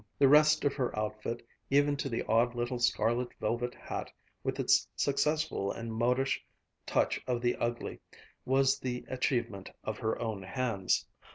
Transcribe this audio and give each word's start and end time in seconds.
The 0.17 0.27
rest 0.27 0.65
of 0.65 0.73
her 0.73 0.97
outfit, 0.97 1.45
even 1.69 1.95
to 1.97 2.09
the 2.09 2.23
odd 2.23 2.55
little 2.55 2.79
scarlet 2.79 3.35
velvet 3.39 3.75
hat, 3.75 4.11
with 4.43 4.59
its 4.59 4.87
successful 4.95 5.71
and 5.71 5.93
modish 5.93 6.43
touch 6.87 7.21
of 7.27 7.39
the 7.39 7.55
ugly, 7.57 7.99
was 8.43 8.79
the 8.79 9.05
achievement 9.07 9.69
of 9.83 9.99
her 9.99 10.17
own 10.19 10.41
hands. 10.41 11.05